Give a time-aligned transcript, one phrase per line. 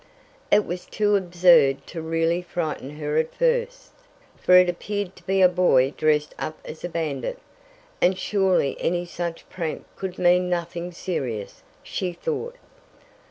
[0.49, 3.91] It was too absurd to really frighten her at first,
[4.35, 7.37] for it apeared to be a boy dressed up as a bandit,
[8.01, 12.55] and surely any such prank could mean nothing serious, she thought.